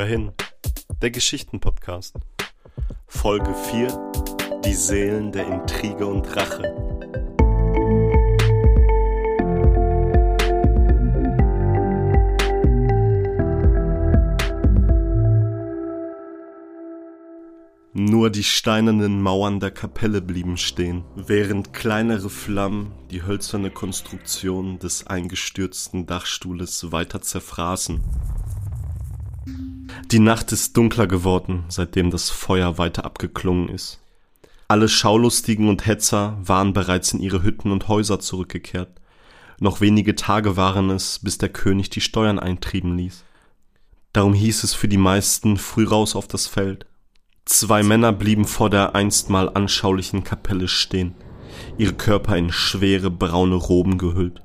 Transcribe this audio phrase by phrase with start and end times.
[0.00, 0.32] Hör
[1.02, 2.16] der Geschichtenpodcast.
[3.06, 6.62] Folge 4: Die Seelen der Intrige und Rache.
[17.92, 25.06] Nur die steinernen Mauern der Kapelle blieben stehen, während kleinere Flammen die hölzerne Konstruktion des
[25.06, 28.02] eingestürzten Dachstuhles weiter zerfraßen.
[30.10, 34.00] Die Nacht ist dunkler geworden, seitdem das Feuer weiter abgeklungen ist.
[34.66, 39.00] Alle Schaulustigen und Hetzer waren bereits in ihre Hütten und Häuser zurückgekehrt.
[39.60, 43.24] Noch wenige Tage waren es, bis der König die Steuern eintrieben ließ.
[44.12, 46.86] Darum hieß es für die meisten früh raus auf das Feld.
[47.44, 51.14] Zwei Männer blieben vor der einstmal anschaulichen Kapelle stehen,
[51.78, 54.42] ihre Körper in schwere braune Roben gehüllt,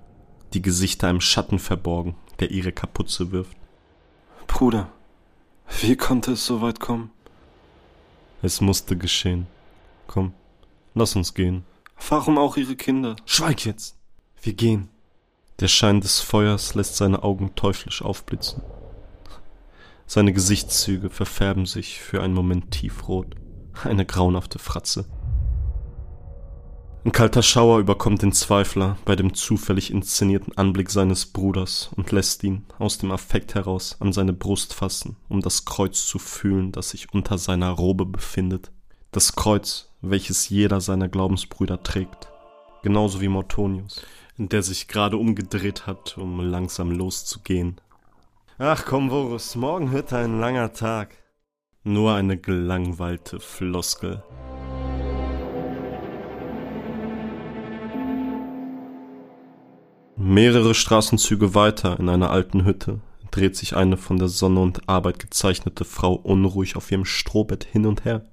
[0.53, 3.57] die Gesichter im Schatten verborgen, der ihre Kapuze wirft.
[4.47, 4.91] Bruder,
[5.81, 7.11] wie konnte es so weit kommen?
[8.41, 9.47] Es musste geschehen.
[10.07, 10.33] Komm,
[10.93, 11.63] lass uns gehen.
[12.09, 13.15] Warum auch ihre Kinder?
[13.25, 13.95] Schweig jetzt!
[14.41, 14.89] Wir gehen.
[15.59, 18.61] Der Schein des Feuers lässt seine Augen teuflisch aufblitzen.
[20.05, 23.35] Seine Gesichtszüge verfärben sich für einen Moment tiefrot.
[23.83, 25.05] Eine grauenhafte Fratze.
[27.05, 32.43] Ein kalter Schauer überkommt den Zweifler bei dem zufällig inszenierten Anblick seines Bruders und lässt
[32.43, 36.89] ihn aus dem Affekt heraus an seine Brust fassen, um das Kreuz zu fühlen, das
[36.89, 38.71] sich unter seiner Robe befindet.
[39.11, 42.27] Das Kreuz, welches jeder seiner Glaubensbrüder trägt.
[42.81, 44.01] Genauso wie Mortonius,
[44.37, 47.79] der sich gerade umgedreht hat, um langsam loszugehen.
[48.57, 51.15] Ach komm, Vorus, morgen wird ein langer Tag.
[51.83, 54.23] Nur eine gelangweilte Floskel.
[60.27, 65.19] Mehrere Straßenzüge weiter in einer alten Hütte dreht sich eine von der Sonne und Arbeit
[65.19, 68.25] gezeichnete Frau unruhig auf ihrem Strohbett hin und her.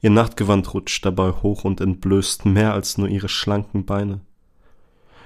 [0.00, 4.22] Ihr Nachtgewand rutscht dabei hoch und entblößt mehr als nur ihre schlanken Beine.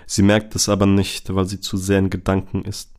[0.05, 2.93] Sie merkt es aber nicht, weil sie zu sehr in Gedanken ist.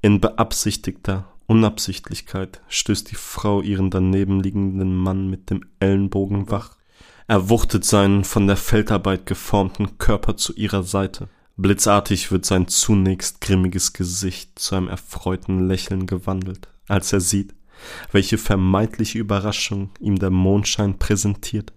[0.00, 6.77] In beabsichtigter Unabsichtlichkeit stößt die Frau ihren daneben liegenden Mann mit dem Ellenbogen wach.
[7.30, 11.28] Er wuchtet seinen von der Feldarbeit geformten Körper zu ihrer Seite.
[11.58, 17.54] Blitzartig wird sein zunächst grimmiges Gesicht zu einem erfreuten Lächeln gewandelt, als er sieht,
[18.12, 21.74] welche vermeintliche Überraschung ihm der Mondschein präsentiert.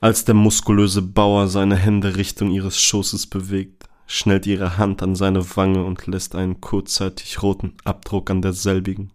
[0.00, 5.54] Als der muskulöse Bauer seine Hände Richtung ihres Schoßes bewegt, schnellt ihre Hand an seine
[5.54, 9.10] Wange und lässt einen kurzzeitig roten Abdruck an derselbigen.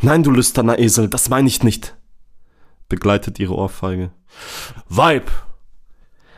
[0.00, 1.97] Nein, du lüsterner Esel, das meine ich nicht,
[2.88, 4.10] begleitet ihre Ohrfeige.
[4.88, 5.30] Weib!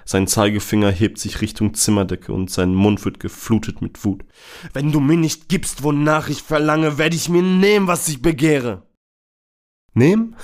[0.05, 4.25] Sein Zeigefinger hebt sich Richtung Zimmerdecke und sein Mund wird geflutet mit Wut.
[4.73, 8.83] Wenn du mir nicht gibst, wonach ich verlange, werde ich mir nehmen, was ich begehre.
[9.95, 10.35] Nehmen?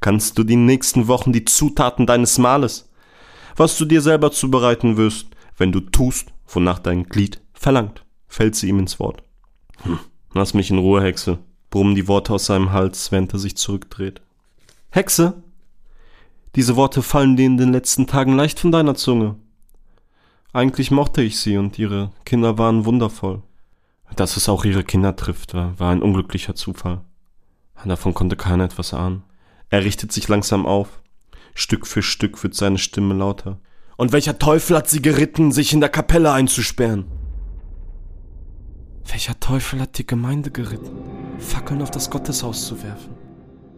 [0.00, 2.90] Kannst du die nächsten Wochen die Zutaten deines Mahles,
[3.56, 5.26] was du dir selber zubereiten wirst,
[5.58, 9.22] wenn du tust, wonach dein Glied verlangt, fällt sie ihm ins Wort.
[9.82, 9.98] Hm,
[10.32, 11.38] lass mich in Ruhe, Hexe,
[11.68, 14.22] brummen die Worte aus seinem Hals, während er sich zurückdreht.
[14.90, 15.42] Hexe?
[16.56, 19.36] Diese Worte fallen dir in den letzten Tagen leicht von deiner Zunge.
[20.52, 23.42] Eigentlich mochte ich sie und ihre Kinder waren wundervoll.
[24.16, 27.02] Dass es auch ihre Kinder trifft, war, ein unglücklicher Zufall.
[27.84, 29.22] Davon konnte keiner etwas ahnen.
[29.68, 31.00] Er richtet sich langsam auf.
[31.54, 33.60] Stück für Stück wird seine Stimme lauter.
[33.96, 37.04] Und welcher Teufel hat sie geritten, sich in der Kapelle einzusperren?
[39.06, 40.90] Welcher Teufel hat die Gemeinde geritten,
[41.38, 43.19] Fackeln auf das Gotteshaus zu werfen?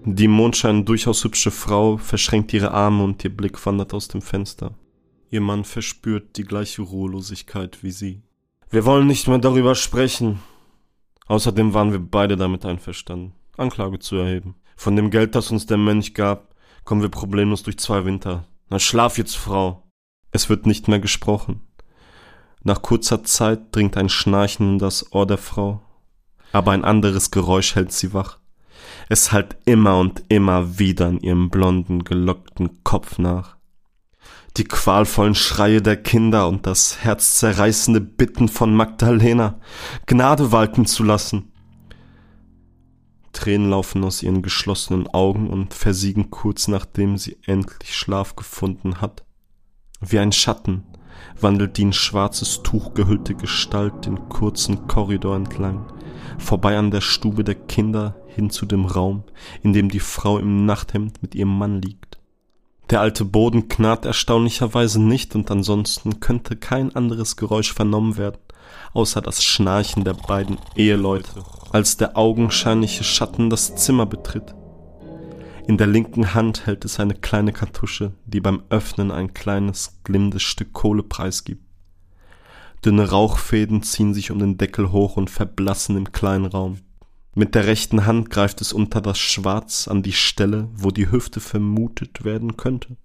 [0.04, 4.74] Die Mondschein durchaus hübsche Frau verschränkt ihre Arme und ihr Blick wandert aus dem Fenster.
[5.30, 8.22] Ihr Mann verspürt die gleiche Ruhelosigkeit wie sie.
[8.68, 10.41] Wir wollen nicht mehr darüber sprechen.
[11.28, 14.56] Außerdem waren wir beide damit einverstanden, Anklage zu erheben.
[14.74, 18.48] Von dem Geld, das uns der Mönch gab, kommen wir problemlos durch zwei Winter.
[18.70, 19.84] Na schlaf jetzt, Frau.
[20.32, 21.60] Es wird nicht mehr gesprochen.
[22.65, 25.80] Nach kurzer Zeit dringt ein Schnarchen in das Ohr der Frau,
[26.50, 28.41] aber ein anderes Geräusch hält sie wach.
[29.08, 33.56] Es hallt immer und immer wieder in ihrem blonden, gelockten Kopf nach.
[34.56, 39.58] Die qualvollen Schreie der Kinder und das herzzerreißende Bitten von Magdalena,
[40.06, 41.52] Gnade walten zu lassen.
[43.32, 49.24] Tränen laufen aus ihren geschlossenen Augen und versiegen kurz nachdem sie endlich Schlaf gefunden hat.
[50.00, 50.84] Wie ein Schatten
[51.40, 55.86] wandelt die in schwarzes Tuch gehüllte Gestalt den kurzen Korridor entlang,
[56.38, 59.24] vorbei an der Stube der Kinder hin zu dem Raum,
[59.62, 62.18] in dem die Frau im Nachthemd mit ihrem Mann liegt.
[62.90, 68.38] Der alte Boden knarrt erstaunlicherweise nicht und ansonsten könnte kein anderes Geräusch vernommen werden
[68.92, 74.54] außer das Schnarchen der beiden Eheleute, als der augenscheinliche Schatten das Zimmer betritt.
[75.66, 80.42] In der linken Hand hält es eine kleine Kartusche, die beim Öffnen ein kleines, glimmendes
[80.42, 81.64] Stück Kohle preisgibt.
[82.84, 86.78] Dünne Rauchfäden ziehen sich um den Deckel hoch und verblassen im kleinen Raum.
[87.34, 91.40] Mit der rechten Hand greift es unter das Schwarz an die Stelle, wo die Hüfte
[91.40, 92.96] vermutet werden könnte,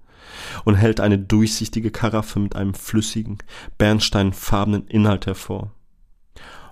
[0.65, 3.37] und hält eine durchsichtige Karaffe mit einem flüssigen,
[3.77, 5.71] bernsteinfarbenen Inhalt hervor.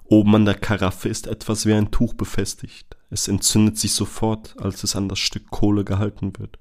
[0.04, 2.98] Oben an der Karaffe ist etwas wie ein Tuch befestigt.
[3.10, 6.60] Es entzündet sich sofort, als es an das Stück Kohle gehalten wird.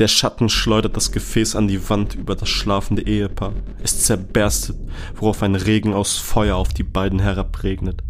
[0.00, 3.52] Der Schatten schleudert das Gefäß an die Wand über das schlafende Ehepaar.
[3.82, 4.78] Es zerberstet,
[5.14, 8.02] worauf ein Regen aus Feuer auf die beiden herabregnet.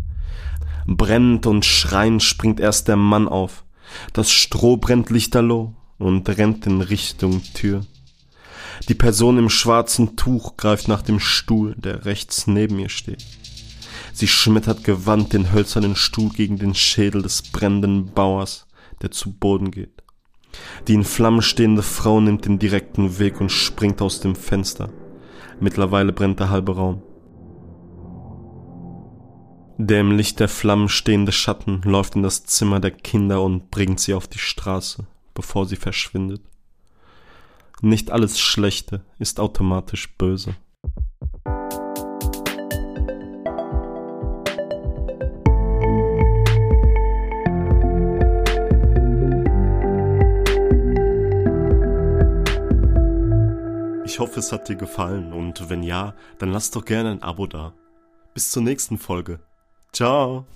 [0.87, 3.64] Brennend und schreiend springt erst der Mann auf.
[4.12, 7.84] Das Stroh brennt lichterloh und rennt in Richtung Tür.
[8.88, 13.26] Die Person im schwarzen Tuch greift nach dem Stuhl, der rechts neben ihr steht.
[14.12, 18.69] Sie schmettert gewandt den hölzernen Stuhl gegen den Schädel des brennenden Bauers,
[19.02, 20.04] der zu Boden geht.
[20.88, 24.91] Die in Flammen stehende Frau nimmt den direkten Weg und springt aus dem Fenster.
[25.61, 27.02] Mittlerweile brennt der halbe Raum.
[29.79, 34.00] Der im Licht der Flammen stehende Schatten läuft in das Zimmer der Kinder und bringt
[34.00, 36.43] sie auf die Straße, bevor sie verschwindet.
[37.81, 40.55] Nicht alles Schlechte ist automatisch böse.
[54.10, 57.46] Ich hoffe, es hat dir gefallen und wenn ja, dann lass doch gerne ein Abo
[57.46, 57.74] da.
[58.34, 59.38] Bis zur nächsten Folge.
[59.92, 60.46] Ciao.